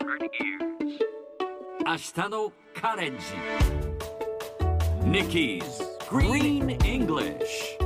[0.00, 3.24] 明日のカレンジ
[5.02, 5.62] Nikki's
[6.08, 7.76] Green English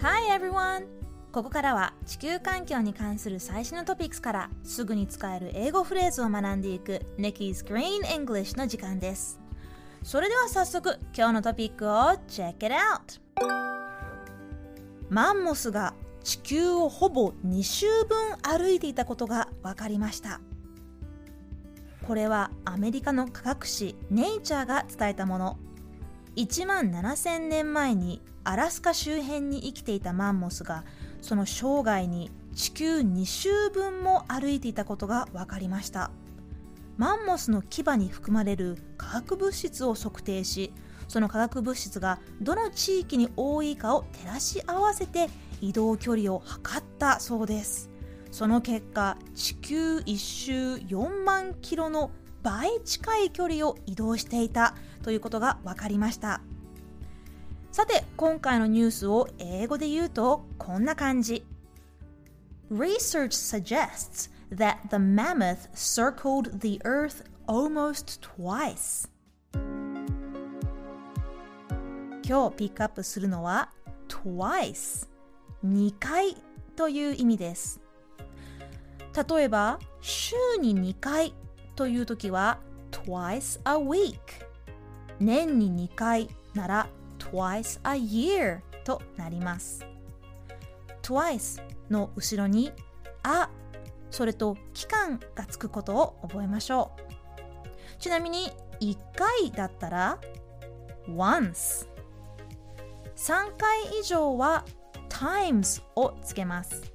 [0.00, 0.86] Hi everyone!
[1.32, 9.40] ここからは地球環境に関する最新のトピックスからすぐに使える英語フレーズを学んでいく Nikki's Green English の時間です。
[10.02, 11.92] それでは早速今日のトピックを
[12.28, 13.22] Check it out!
[15.08, 20.40] マンモスが地球をほぼ2周分歩いていたことが分かりました。
[22.06, 25.58] これはアメリカの科学誌ネイチャーが伝えたもの。
[26.36, 30.84] 1万7000年前にアラスカ周辺に生きていたマンモスが
[31.20, 36.10] その生涯に地球2周分も歩いていたことが分かりました
[36.96, 40.72] マンモスの牙に含まれる化学物質を測定し
[41.06, 45.28] その化学物質がどの地域に多いかを照らし合わせて
[45.62, 47.88] 移動距離を測ったそうです。
[48.30, 52.10] その結果地球1周4万キロの
[52.42, 56.40] 倍近い距離を移動していたということが分かりました。
[57.70, 61.46] さて今回のニュースを英語で言うとこんな感じ。
[62.70, 69.08] Research suggests that the mammoth circled the earth almost twice.
[72.26, 73.70] 今日ピックアップするのは
[74.08, 75.11] twice.
[75.64, 76.36] 2回
[76.76, 77.80] という意味です。
[79.28, 81.34] 例えば週に2回
[81.76, 82.58] という時は
[82.90, 84.18] twice a week
[85.20, 89.86] 年に2回なら twice a year となります。
[91.02, 92.72] twice の後ろに
[93.22, 93.48] a
[94.10, 98.00] それと期間がつくことを覚えましょう。
[98.00, 100.18] ちなみに1回だったら
[101.06, 101.86] once
[103.14, 104.64] 3回以上は
[105.12, 106.92] times をつけます。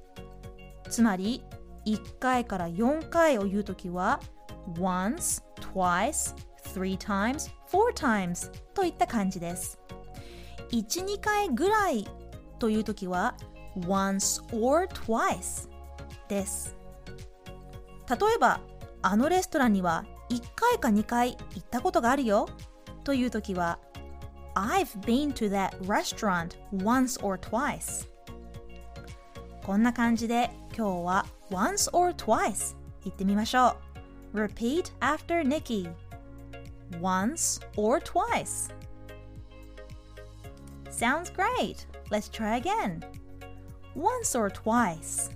[0.90, 1.44] つまり
[1.86, 4.20] 1回から4回を言うときは
[4.76, 5.42] once,
[5.72, 6.34] twice,
[6.74, 9.78] three times, four times といった感じです。
[10.70, 12.06] 1、2回ぐらい
[12.58, 13.34] というときは
[13.76, 15.68] once or twice
[16.28, 16.76] です。
[18.08, 18.60] 例えば
[19.02, 22.48] あのレストランには1回か2回行ったことがあるよ
[23.04, 23.78] というときは
[24.55, 28.07] I've been to that restaurant once or twice
[29.63, 33.77] こんな感じで今日は once or twice 言ってみましょ
[34.33, 35.89] う Repeat after Nikki
[37.01, 38.73] once or twice
[40.93, 41.87] Sounds great!
[42.11, 43.03] Let's try again.
[43.95, 45.31] Once or twice.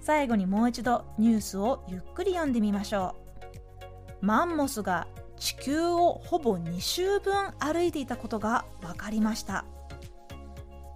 [0.00, 3.16] 最後にもう一度ニュースをゆっくり読んでみましょ
[4.22, 4.26] う。
[4.26, 5.06] マンモスが
[5.43, 9.65] 地球をほぼ2周分歩いていたことが分かりました。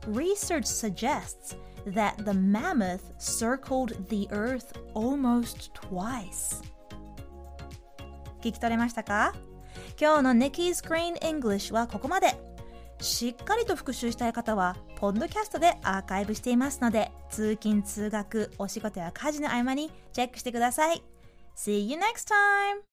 [0.10, 6.64] Research suggests that the mammoth circled the earth almost twice.
[8.42, 9.34] 聞き取れましたか？
[10.00, 12.28] 今日の Nikki's Green English はここまで。
[13.02, 21.04] しっかりと復習したい方は、ポッドキャストでアーカイブしていますので、通勤・通学、お仕事や家事の合間にチェックしてください。
[21.58, 22.87] See you next time!